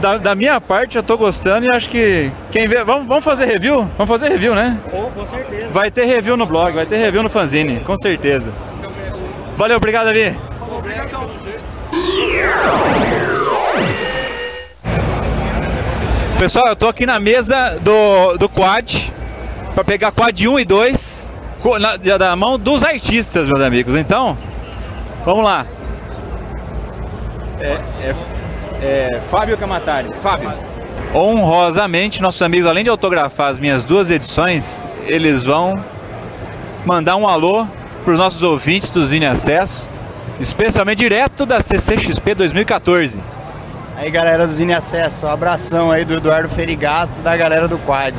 Da, 0.00 0.18
da, 0.18 0.34
minha 0.34 0.60
parte, 0.60 0.96
eu 0.96 1.02
tô 1.02 1.16
gostando 1.16 1.66
e 1.66 1.74
acho 1.74 1.88
que 1.88 2.30
quem 2.50 2.68
vê. 2.68 2.84
Vamos, 2.84 3.06
vamos 3.06 3.24
fazer 3.24 3.46
review? 3.46 3.88
Vamos 3.96 4.08
fazer 4.08 4.28
review, 4.28 4.54
né? 4.54 4.78
Oh, 4.92 5.10
com 5.10 5.26
certeza. 5.26 5.68
Vai 5.70 5.90
ter 5.90 6.04
review 6.04 6.36
no 6.36 6.44
blog, 6.44 6.74
vai 6.74 6.84
ter 6.84 6.96
review 6.96 7.22
no 7.22 7.30
fanzine, 7.30 7.80
com 7.80 7.96
certeza. 7.96 8.52
Valeu, 9.56 9.76
obrigado, 9.76 10.06
Davi. 10.06 10.49
Pessoal, 16.38 16.68
eu 16.68 16.76
tô 16.76 16.86
aqui 16.86 17.04
na 17.04 17.18
mesa 17.18 17.76
do, 17.80 18.38
do 18.38 18.48
quad 18.48 19.12
para 19.74 19.82
pegar 19.82 20.12
quad 20.12 20.46
1 20.46 20.60
e 20.60 20.64
2 20.64 21.30
na, 21.80 21.96
da 22.16 22.36
mão 22.36 22.56
dos 22.56 22.84
artistas, 22.84 23.48
meus 23.48 23.60
amigos. 23.60 23.98
Então, 23.98 24.38
vamos 25.24 25.44
lá. 25.44 25.66
É, 27.58 27.80
é, 28.00 28.14
é 28.80 29.20
Fábio 29.28 29.58
Camatari. 29.58 30.08
Fábio. 30.22 30.52
Honrosamente, 31.12 32.22
nossos 32.22 32.42
amigos, 32.42 32.68
além 32.68 32.84
de 32.84 32.90
autografar 32.90 33.48
as 33.48 33.58
minhas 33.58 33.82
duas 33.82 34.08
edições, 34.08 34.86
eles 35.04 35.42
vão 35.42 35.84
mandar 36.86 37.16
um 37.16 37.28
alô 37.28 37.66
para 38.04 38.12
os 38.12 38.18
nossos 38.18 38.42
ouvintes 38.44 38.88
do 38.88 39.04
Zine 39.04 39.26
Acesso 39.26 39.90
especialmente 40.40 40.98
direto 40.98 41.44
da 41.44 41.60
CCXP 41.60 42.34
2014. 42.34 43.20
Aí 43.96 44.10
galera 44.10 44.46
do 44.46 44.52
Zine 44.52 44.72
Acesso, 44.72 45.26
um 45.26 45.28
abração 45.28 45.92
aí 45.92 46.06
do 46.06 46.14
Eduardo 46.14 46.48
Ferigato, 46.48 47.20
da 47.20 47.36
galera 47.36 47.68
do 47.68 47.78
Quad. 47.78 48.14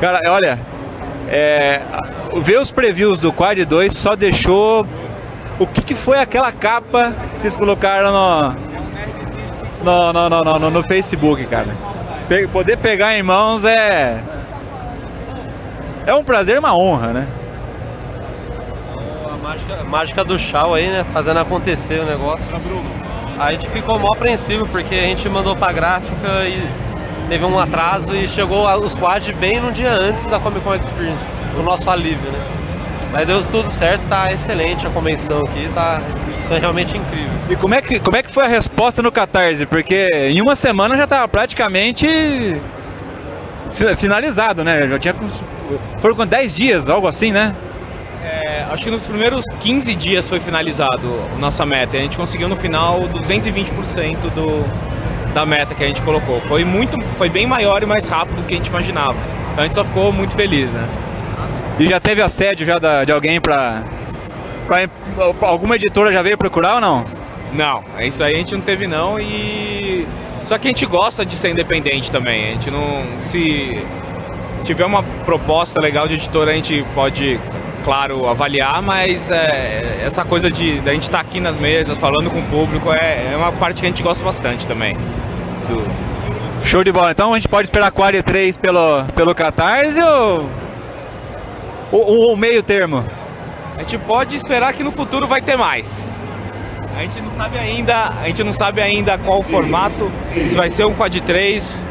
Cara, 0.00 0.20
olha, 0.30 0.58
é, 1.28 1.82
ver 2.36 2.60
os 2.60 2.70
previews 2.70 3.18
do 3.18 3.32
Quad 3.32 3.64
2 3.64 3.92
só 3.92 4.14
deixou 4.14 4.86
o 5.58 5.66
que, 5.66 5.82
que 5.82 5.94
foi 5.94 6.20
aquela 6.20 6.52
capa 6.52 7.12
que 7.34 7.42
vocês 7.42 7.56
colocaram 7.56 8.12
no, 9.82 10.12
no, 10.12 10.12
no, 10.12 10.44
no, 10.44 10.58
no, 10.60 10.70
no 10.70 10.82
Facebook, 10.84 11.44
cara. 11.46 11.74
Poder 12.52 12.76
pegar 12.76 13.16
em 13.16 13.22
mãos 13.22 13.64
é. 13.64 14.22
É 16.06 16.14
um 16.14 16.22
prazer, 16.22 16.58
uma 16.58 16.76
honra, 16.76 17.12
né? 17.12 17.26
Mágica, 19.66 19.84
mágica 19.84 20.24
do 20.24 20.38
Chau 20.38 20.74
aí, 20.74 20.88
né? 20.88 21.04
Fazendo 21.12 21.38
acontecer 21.38 22.00
o 22.00 22.04
negócio. 22.04 22.46
A 23.38 23.52
gente 23.52 23.68
ficou 23.68 23.98
mó 23.98 24.12
apreensivo 24.12 24.66
porque 24.66 24.94
a 24.94 25.02
gente 25.02 25.28
mandou 25.28 25.54
pra 25.54 25.72
gráfica 25.72 26.46
e 26.46 26.62
teve 27.28 27.44
um 27.44 27.58
atraso 27.58 28.14
e 28.14 28.26
chegou 28.28 28.66
os 28.78 28.94
quad 28.94 29.32
bem 29.34 29.60
no 29.60 29.72
dia 29.72 29.92
antes 29.92 30.26
da 30.26 30.38
Comic 30.38 30.62
Con 30.62 30.74
Experience, 30.74 31.32
o 31.58 31.62
nosso 31.62 31.90
alívio, 31.90 32.30
né? 32.30 32.40
Mas 33.12 33.26
deu 33.26 33.42
tudo 33.44 33.70
certo, 33.70 34.06
tá 34.06 34.32
excelente 34.32 34.86
a 34.86 34.90
convenção 34.90 35.40
aqui, 35.40 35.68
tá, 35.74 36.00
tá 36.48 36.58
realmente 36.58 36.96
incrível. 36.96 37.30
E 37.48 37.56
como 37.56 37.74
é, 37.74 37.82
que, 37.82 38.00
como 38.00 38.16
é 38.16 38.22
que 38.22 38.32
foi 38.32 38.44
a 38.44 38.48
resposta 38.48 39.02
no 39.02 39.12
Catarse? 39.12 39.66
Porque 39.66 40.08
em 40.30 40.40
uma 40.40 40.56
semana 40.56 40.96
já 40.96 41.06
tava 41.06 41.28
praticamente 41.28 42.60
finalizado, 43.96 44.64
né? 44.64 44.88
Já 44.88 44.98
tinha. 44.98 45.14
Foram 46.00 46.14
com 46.14 46.26
10 46.26 46.54
dias, 46.54 46.88
algo 46.88 47.06
assim, 47.06 47.32
né? 47.32 47.54
É, 48.66 48.72
acho 48.72 48.84
que 48.84 48.90
nos 48.90 49.06
primeiros 49.06 49.44
15 49.60 49.94
dias 49.94 50.28
foi 50.28 50.40
finalizado 50.40 51.08
a 51.34 51.38
nossa 51.38 51.64
meta. 51.64 51.96
A 51.96 52.00
gente 52.00 52.16
conseguiu 52.16 52.48
no 52.48 52.56
final 52.56 53.00
220% 53.08 54.16
do, 54.34 55.32
da 55.32 55.44
meta 55.46 55.74
que 55.74 55.82
a 55.82 55.86
gente 55.86 56.02
colocou. 56.02 56.40
Foi 56.42 56.64
muito, 56.64 56.96
foi 57.16 57.28
bem 57.28 57.46
maior 57.46 57.82
e 57.82 57.86
mais 57.86 58.08
rápido 58.08 58.36
do 58.36 58.42
que 58.44 58.54
a 58.54 58.56
gente 58.56 58.68
imaginava. 58.68 59.16
Então 59.52 59.64
a 59.64 59.66
gente 59.66 59.74
só 59.74 59.84
ficou 59.84 60.12
muito 60.12 60.34
feliz, 60.34 60.70
né? 60.72 60.88
E 61.78 61.88
já 61.88 62.00
teve 62.00 62.22
assédio 62.22 62.66
já 62.66 62.78
da, 62.78 63.04
de 63.04 63.12
alguém 63.12 63.40
para 63.40 63.84
alguma 65.42 65.76
editora 65.76 66.12
já 66.12 66.22
veio 66.22 66.38
procurar 66.38 66.76
ou 66.76 66.80
não? 66.80 67.06
Não, 67.52 67.84
isso 68.00 68.24
aí 68.24 68.34
a 68.34 68.38
gente 68.38 68.54
não 68.54 68.62
teve 68.62 68.86
não 68.86 69.20
e 69.20 70.06
só 70.44 70.58
que 70.58 70.68
a 70.68 70.70
gente 70.70 70.86
gosta 70.86 71.24
de 71.24 71.36
ser 71.36 71.50
independente 71.50 72.10
também. 72.10 72.50
A 72.50 72.52
gente 72.52 72.70
não 72.70 73.04
se 73.20 73.84
tiver 74.64 74.84
uma 74.84 75.02
proposta 75.02 75.80
legal 75.80 76.08
de 76.08 76.14
editora 76.14 76.50
a 76.50 76.54
gente 76.54 76.84
pode 76.94 77.38
claro, 77.86 78.28
avaliar, 78.28 78.82
mas 78.82 79.30
é, 79.30 80.00
essa 80.04 80.24
coisa 80.24 80.50
de, 80.50 80.80
de 80.80 80.90
a 80.90 80.92
gente 80.92 81.04
estar 81.04 81.18
tá 81.18 81.24
aqui 81.24 81.38
nas 81.38 81.56
mesas, 81.56 81.96
falando 81.96 82.28
com 82.28 82.40
o 82.40 82.42
público, 82.42 82.92
é, 82.92 83.32
é, 83.32 83.36
uma 83.36 83.52
parte 83.52 83.78
que 83.80 83.86
a 83.86 83.88
gente 83.88 84.02
gosta 84.02 84.24
bastante 84.24 84.66
também. 84.66 84.96
Do... 85.68 86.66
Show 86.66 86.82
de 86.82 86.90
bola. 86.90 87.12
Então 87.12 87.32
a 87.32 87.36
gente 87.36 87.46
pode 87.46 87.68
esperar 87.68 87.92
Quaria 87.92 88.24
3 88.24 88.56
pelo, 88.56 89.04
pelo 89.14 89.32
Catarse 89.36 90.00
ou 90.00 90.50
o, 91.92 92.32
o 92.32 92.36
meio 92.36 92.60
termo? 92.60 93.04
A 93.76 93.82
gente 93.82 93.98
pode 93.98 94.34
esperar 94.34 94.72
que 94.72 94.82
no 94.82 94.90
futuro 94.90 95.28
vai 95.28 95.40
ter 95.40 95.56
mais. 95.56 96.16
A 96.96 97.02
gente 97.02 97.20
não 97.20 97.30
sabe 97.30 97.56
ainda, 97.56 98.14
a 98.20 98.26
gente 98.26 98.42
não 98.42 98.52
sabe 98.52 98.80
ainda 98.80 99.16
qual 99.16 99.38
o 99.38 99.42
formato, 99.44 100.10
se 100.44 100.56
vai 100.56 100.68
ser 100.68 100.86
um 100.86 100.94
Quad 100.94 101.20
3, 101.20 101.86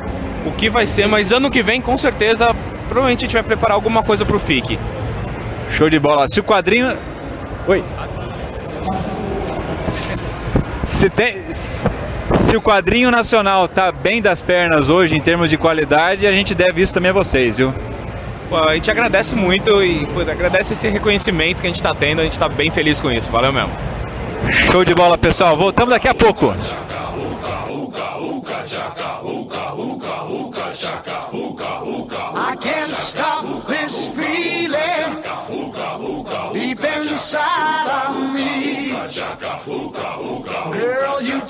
o 0.45 0.51
que 0.51 0.69
vai 0.69 0.85
ser, 0.85 1.07
mas 1.07 1.31
ano 1.31 1.49
que 1.49 1.63
vem 1.63 1.79
com 1.79 1.95
certeza 1.95 2.53
provavelmente 2.89 3.19
a 3.19 3.27
gente 3.27 3.33
vai 3.33 3.43
preparar 3.43 3.75
alguma 3.75 4.03
coisa 4.03 4.25
pro 4.25 4.39
FIC. 4.39 4.77
Show 5.75 5.89
de 5.89 5.99
bola. 5.99 6.25
Se 6.27 6.39
o 6.39 6.43
quadrinho. 6.43 6.97
Oi. 7.67 7.83
Se, 9.89 11.09
tem, 11.09 11.35
se 11.53 12.55
o 12.55 12.61
quadrinho 12.61 13.11
nacional 13.11 13.67
tá 13.67 13.91
bem 13.91 14.21
das 14.21 14.41
pernas 14.41 14.87
hoje 14.87 15.15
em 15.15 15.21
termos 15.21 15.49
de 15.49 15.57
qualidade, 15.57 16.25
a 16.25 16.31
gente 16.31 16.55
deve 16.55 16.81
isso 16.81 16.93
também 16.93 17.09
a 17.09 17.13
vocês, 17.13 17.57
viu? 17.57 17.73
Pô, 18.49 18.57
a 18.57 18.73
gente 18.75 18.89
agradece 18.89 19.35
muito 19.35 19.83
e 19.83 20.05
pô, 20.05 20.21
agradece 20.21 20.73
esse 20.73 20.87
reconhecimento 20.87 21.59
que 21.59 21.67
a 21.67 21.69
gente 21.69 21.75
está 21.75 21.93
tendo, 21.93 22.21
a 22.21 22.23
gente 22.23 22.33
está 22.33 22.47
bem 22.47 22.71
feliz 22.71 23.01
com 23.01 23.11
isso. 23.11 23.29
Valeu 23.29 23.51
mesmo. 23.51 23.71
Show 24.51 24.85
de 24.85 24.95
bola, 24.95 25.17
pessoal. 25.17 25.57
Voltamos 25.57 25.93
daqui 25.93 26.07
a 26.07 26.13
pouco. 26.13 26.55
I 30.87 31.44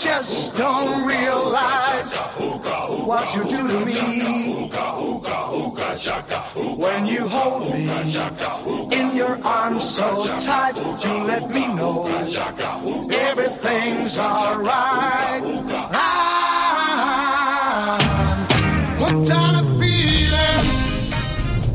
just 0.05 0.55
don't 0.55 1.07
realize 1.07 2.19
what 3.09 3.35
you 3.35 3.43
do 3.43 3.67
to 3.67 3.79
me. 3.85 4.69
When 6.77 7.07
you 7.07 7.27
hold 7.27 7.74
me 7.74 7.89
in 8.95 9.15
your 9.15 9.43
arms 9.43 9.83
so 9.83 10.38
tight, 10.38 10.77
you 10.77 11.13
let 11.25 11.50
me 11.50 11.74
know 11.74 12.05
everything's 13.09 14.19
alright. 14.19 15.41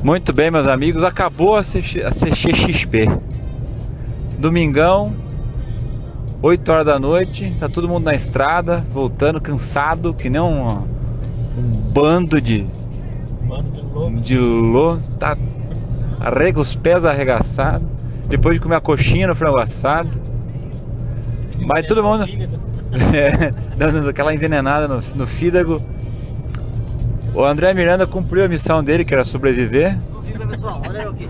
Muito 0.05 0.33
bem, 0.33 0.51
meus 0.51 0.67
amigos, 0.69 1.03
acabou 1.03 1.57
a 1.57 1.63
CXP. 1.63 3.09
Domingão, 4.39 5.13
8 6.43 6.73
horas 6.73 6.87
da 6.87 6.99
noite, 6.99 7.55
tá 7.59 7.69
todo 7.69 7.89
mundo 7.89 8.05
na 8.05 8.15
estrada, 8.15 8.85
voltando 8.93 9.41
cansado, 9.41 10.15
que 10.15 10.31
nem 10.31 10.41
um, 10.41 10.69
um 10.69 11.91
bando 11.93 12.41
de 12.41 12.67
de 14.23 14.39
loucos, 14.39 15.17
tá 15.17 15.37
arrega 16.21 16.61
os 16.61 16.75
pés 16.75 17.05
arregaçados, 17.05 17.87
depois 18.29 18.55
de 18.55 18.61
comer 18.61 18.77
a 18.77 18.81
coxinha 18.81 19.27
no 19.27 19.35
frango 19.35 19.59
assado. 19.59 20.11
Mas 21.59 21.87
todo 21.87 22.03
mundo 22.03 22.25
é, 23.15 23.53
dando 23.77 24.09
aquela 24.09 24.33
envenenada 24.33 24.89
no, 24.89 25.03
no 25.15 25.27
fígado 25.27 25.83
o 27.35 27.45
André 27.45 27.73
Miranda 27.73 28.07
cumpriu 28.07 28.45
a 28.45 28.49
missão 28.49 28.83
dele, 28.83 29.05
que 29.05 29.15
era 29.15 29.25
sobreviver. 29.25 29.97
pessoal, 30.49 30.83
olha 30.87 31.03
eu 31.03 31.11
aqui. 31.11 31.29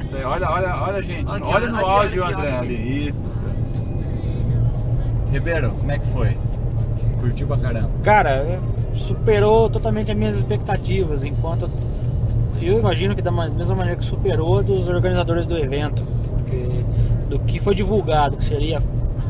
Isso 0.00 0.16
aí, 0.16 0.24
olha, 0.24 0.50
olha, 0.50 0.76
olha, 0.76 1.02
gente. 1.02 1.30
Aqui, 1.30 1.42
olha 1.42 1.66
no 1.68 1.76
aqui, 1.76 1.84
áudio, 1.84 2.24
André, 2.24 2.58
ali. 2.58 3.08
Isso. 3.08 3.42
Ribeiro, 5.32 5.70
como 5.70 5.90
é 5.92 5.98
que 5.98 6.06
foi? 6.08 6.36
Curtiu 7.20 7.46
pra 7.46 7.56
caramba? 7.56 7.90
Cara, 8.02 8.60
superou 8.94 9.70
totalmente 9.70 10.10
as 10.10 10.16
minhas 10.16 10.36
expectativas, 10.36 11.24
enquanto 11.24 11.68
eu 12.60 12.78
imagino 12.78 13.14
que 13.16 13.22
da 13.22 13.30
ma- 13.30 13.48
mesma 13.48 13.74
maneira 13.74 13.98
que 13.98 14.04
superou 14.04 14.62
dos 14.62 14.86
organizadores 14.88 15.46
do 15.46 15.56
evento, 15.58 16.02
do 17.28 17.38
que 17.40 17.58
foi 17.58 17.74
divulgado, 17.74 18.36
que 18.36 18.44
seria 18.44 18.82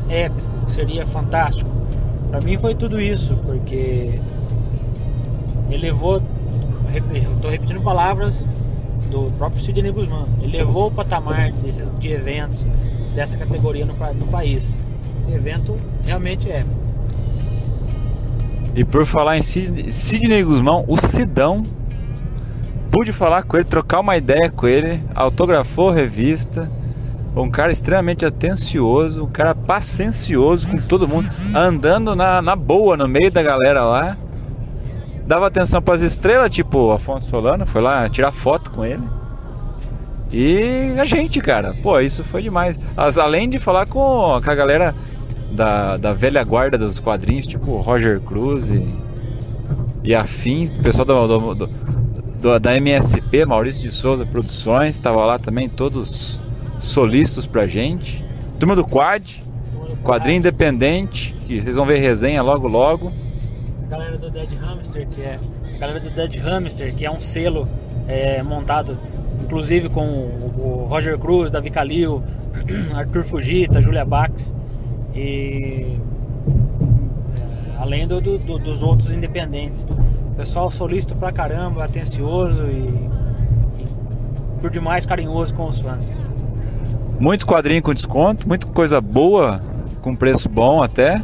épico, 0.09 0.41
que 0.65 0.73
seria 0.73 1.05
fantástico. 1.07 1.69
Pra 2.29 2.41
mim 2.41 2.57
foi 2.57 2.75
tudo 2.75 2.99
isso, 2.99 3.35
porque 3.45 4.19
ele 5.69 5.77
levou, 5.81 6.21
rep- 6.91 7.03
eu 7.15 7.35
tô 7.41 7.47
repetindo 7.49 7.81
palavras 7.81 8.47
do 9.09 9.31
próprio 9.37 9.61
Sidney 9.61 9.91
Guzman, 9.91 10.25
ele 10.41 10.57
levou 10.57 10.87
o 10.87 10.91
patamar 10.91 11.51
desses 11.53 11.91
de 11.99 12.11
eventos 12.11 12.65
dessa 13.15 13.37
categoria 13.37 13.85
no, 13.85 13.93
no 14.15 14.25
país. 14.27 14.79
Evento 15.31 15.77
realmente 16.05 16.49
é. 16.49 16.63
E 18.75 18.83
por 18.83 19.05
falar 19.05 19.37
em 19.37 19.41
Sid- 19.41 19.91
Sidney 19.91 20.43
Guzmão, 20.43 20.83
o 20.87 20.97
Sidão, 20.99 21.63
pude 22.91 23.11
falar 23.13 23.43
com 23.43 23.57
ele, 23.57 23.65
trocar 23.65 23.99
uma 23.99 24.17
ideia 24.17 24.49
com 24.49 24.67
ele, 24.67 25.01
autografou 25.13 25.89
a 25.89 25.93
revista. 25.93 26.69
Um 27.35 27.49
cara 27.49 27.71
extremamente 27.71 28.23
atencioso, 28.25 29.23
um 29.23 29.27
cara 29.27 29.55
paciencioso 29.55 30.67
com 30.67 30.77
todo 30.77 31.07
mundo, 31.07 31.27
andando 31.55 32.15
na, 32.15 32.41
na 32.43 32.55
boa 32.55 32.95
no 32.95 33.07
meio 33.07 33.31
da 33.31 33.41
galera 33.41 33.83
lá. 33.83 34.17
Dava 35.25 35.47
atenção 35.47 35.81
para 35.81 35.95
as 35.95 36.01
estrelas, 36.01 36.51
tipo 36.53 36.91
Afonso 36.91 37.29
Solano, 37.29 37.65
foi 37.65 37.81
lá 37.81 38.07
tirar 38.09 38.31
foto 38.31 38.69
com 38.69 38.85
ele. 38.85 39.01
E 40.31 40.93
a 40.99 41.05
gente, 41.05 41.39
cara, 41.41 41.75
pô, 41.81 41.99
isso 41.99 42.23
foi 42.23 42.41
demais. 42.41 42.79
As- 42.97 43.17
além 43.17 43.49
de 43.49 43.57
falar 43.59 43.87
com, 43.87 44.39
com 44.43 44.49
a 44.49 44.55
galera 44.55 44.93
da, 45.53 45.97
da 45.97 46.13
velha 46.13 46.43
guarda 46.43 46.77
dos 46.77 46.99
quadrinhos, 46.99 47.45
tipo 47.47 47.77
Roger 47.77 48.19
Cruz 48.19 48.69
e, 48.69 48.85
e 50.03 50.15
afins, 50.15 50.69
o 50.69 50.81
pessoal 50.83 51.05
do, 51.05 51.55
do- 51.55 51.67
do- 52.41 52.59
da 52.59 52.75
MSP, 52.75 53.45
Maurício 53.45 53.81
de 53.89 53.95
Souza 53.95 54.25
Produções, 54.25 54.95
estava 54.95 55.23
lá 55.25 55.39
também, 55.39 55.69
todos 55.69 56.39
solícitos 56.81 57.45
pra 57.45 57.65
gente. 57.65 58.23
Turma 58.59 58.75
do 58.75 58.83
Quad, 58.85 59.41
quadrinho 60.03 60.39
independente, 60.39 61.33
que 61.47 61.61
vocês 61.61 61.75
vão 61.75 61.85
ver 61.85 61.99
resenha 61.99 62.41
logo 62.41 62.67
logo. 62.67 63.11
A 63.85 63.89
galera 63.91 64.17
do 64.17 64.29
Dead 64.29 64.49
Hamster, 64.61 65.07
que 65.07 65.21
é 65.21 65.39
galera 65.79 65.99
do 65.99 66.09
Dead 66.09 66.35
Hamster, 66.37 66.93
que 66.95 67.05
é 67.05 67.11
um 67.11 67.21
selo 67.21 67.67
é, 68.07 68.41
montado, 68.43 68.97
inclusive 69.41 69.87
com 69.89 70.05
o, 70.05 70.83
o 70.83 70.87
Roger 70.89 71.17
Cruz, 71.17 71.49
Davi 71.51 71.69
Calil, 71.69 72.21
Arthur 72.93 73.23
Fujita, 73.23 73.81
Julia 73.81 74.03
Bax 74.05 74.53
e 75.15 75.97
é, 77.35 77.79
além 77.79 78.07
do, 78.07 78.19
do- 78.21 78.37
do- 78.37 78.59
dos 78.59 78.81
outros 78.81 79.11
independentes. 79.11 79.85
Pessoal 80.37 80.71
solícito 80.71 81.15
pra 81.15 81.31
caramba, 81.31 81.83
atencioso 81.83 82.63
e, 82.65 82.87
e 83.81 83.87
por 84.59 84.71
demais 84.71 85.05
carinhoso 85.05 85.53
com 85.53 85.67
os 85.67 85.79
fãs. 85.79 86.13
Muito 87.19 87.45
quadrinho 87.45 87.81
com 87.83 87.93
desconto, 87.93 88.47
muita 88.47 88.65
coisa 88.67 88.99
boa, 88.99 89.61
com 90.01 90.15
preço 90.15 90.49
bom 90.49 90.81
até, 90.81 91.21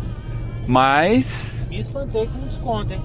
mas 0.68 1.66
Me 1.70 1.80
espantei 1.80 2.28
com 2.28 2.40
desconto, 2.48 2.94
hein? 2.94 3.02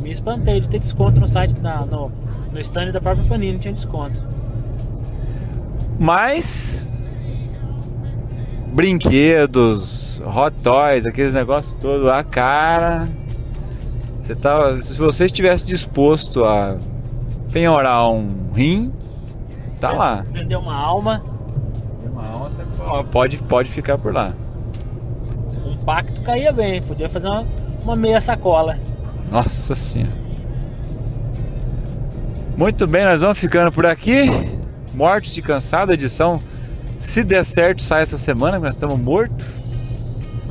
Me 0.00 0.10
espantei 0.12 0.60
de 0.60 0.68
ter 0.68 0.78
desconto 0.78 1.18
no 1.18 1.26
site, 1.26 1.58
na- 1.60 1.84
no, 1.84 2.12
no 2.52 2.60
stand 2.60 2.92
da 2.92 3.00
própria 3.00 3.26
Panini 3.28 3.58
tinha 3.58 3.74
desconto. 3.74 4.22
Mas 5.98 6.86
brinquedos, 8.76 10.20
hot 10.20 10.54
toys, 10.62 11.06
aqueles 11.06 11.32
negócios 11.32 11.74
todos 11.80 12.04
lá, 12.06 12.22
cara. 12.22 13.08
Você 14.20 14.34
tava, 14.34 14.78
se 14.80 14.92
você 14.92 15.24
estivesse 15.24 15.64
disposto 15.64 16.44
a 16.44 16.76
penhorar 17.50 18.10
um 18.10 18.52
rim, 18.54 18.92
tá 19.80 19.92
lá. 19.92 20.26
Vendeu 20.30 20.60
uma 20.60 20.76
alma, 20.76 21.24
Uma 22.04 22.28
alma, 22.28 22.50
você 22.50 22.62
pode, 23.10 23.38
pode 23.38 23.70
ficar 23.70 23.96
por 23.96 24.12
lá. 24.12 24.34
um 25.64 25.76
pacto 25.78 26.20
caía 26.20 26.52
bem, 26.52 26.82
podia 26.82 27.08
fazer 27.08 27.28
uma, 27.28 27.46
uma 27.82 27.96
meia 27.96 28.20
sacola. 28.20 28.78
Nossa 29.30 29.74
senhora. 29.74 30.12
Muito 32.58 32.86
bem, 32.86 33.04
nós 33.06 33.22
vamos 33.22 33.38
ficando 33.38 33.72
por 33.72 33.86
aqui. 33.86 34.26
Mortos 34.92 35.32
de 35.32 35.40
cansado, 35.40 35.92
edição, 35.92 36.42
se 36.96 37.24
der 37.24 37.44
certo, 37.44 37.82
sai 37.82 38.02
essa 38.02 38.18
semana, 38.18 38.58
nós 38.58 38.74
estamos 38.74 38.98
mortos. 38.98 39.44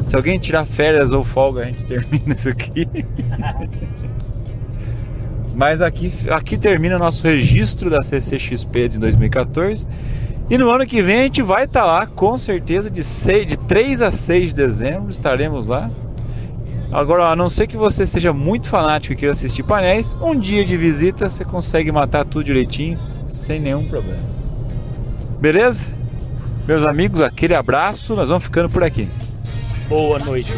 Se 0.03 0.15
alguém 0.15 0.38
tirar 0.38 0.65
férias 0.65 1.12
ou 1.12 1.23
folga, 1.23 1.62
a 1.62 1.65
gente 1.65 1.86
termina 1.88 2.34
isso 2.34 2.49
aqui. 2.49 2.88
Mas 5.55 5.81
aqui, 5.81 6.12
aqui 6.29 6.58
termina 6.58 6.99
nosso 6.99 7.23
registro 7.23 7.89
da 7.89 8.01
CCXP 8.01 8.89
de 8.89 8.99
2014. 8.99 9.88
E 10.49 10.58
no 10.58 10.69
ano 10.69 10.86
que 10.86 11.01
vem 11.01 11.19
a 11.19 11.23
gente 11.23 11.41
vai 11.41 11.63
estar 11.63 11.86
lá, 11.86 12.05
com 12.05 12.38
certeza, 12.38 12.91
de, 12.91 13.03
6, 13.03 13.47
de 13.47 13.58
3 13.58 14.01
a 14.03 14.12
6 14.12 14.49
de 14.49 14.55
dezembro, 14.55 15.10
estaremos 15.10 15.65
lá. 15.65 15.89
Agora, 16.91 17.25
a 17.25 17.36
não 17.36 17.49
ser 17.49 17.65
que 17.65 17.75
você 17.75 18.05
seja 18.05 18.31
muito 18.31 18.69
fanático 18.69 19.13
e 19.13 19.15
queira 19.15 19.31
assistir 19.31 19.63
painéis, 19.63 20.15
um 20.21 20.38
dia 20.38 20.63
de 20.63 20.77
visita 20.77 21.29
você 21.29 21.43
consegue 21.43 21.91
matar 21.91 22.25
tudo 22.25 22.43
direitinho, 22.43 22.99
sem 23.27 23.60
nenhum 23.60 23.88
problema. 23.88 24.21
Beleza? 25.41 25.88
Meus 26.67 26.84
amigos, 26.84 27.21
aquele 27.21 27.54
abraço, 27.54 28.15
nós 28.15 28.30
vamos 28.30 28.43
ficando 28.43 28.69
por 28.69 28.84
aqui. 28.84 29.08
Boa 29.88 30.17
noite. 30.19 30.51